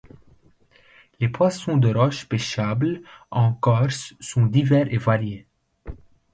Les 1.19 1.27
poissons 1.29 1.77
de 1.77 1.93
roche 1.93 2.27
pêchables 2.27 3.03
en 3.29 3.53
Corse 3.53 4.15
sont 4.19 4.47
divers 4.47 4.91
et 4.91 4.97
variés. 4.97 5.45